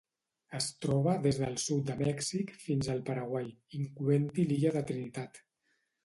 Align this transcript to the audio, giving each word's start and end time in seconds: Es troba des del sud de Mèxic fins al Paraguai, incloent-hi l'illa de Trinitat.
Es 0.59 0.67
troba 0.83 1.11
des 1.25 1.35
del 1.41 1.57
sud 1.63 1.83
de 1.89 1.97
Mèxic 1.99 2.53
fins 2.61 2.89
al 2.93 3.03
Paraguai, 3.09 3.51
incloent-hi 3.81 4.47
l'illa 4.53 4.73
de 4.79 4.83
Trinitat. 4.93 5.39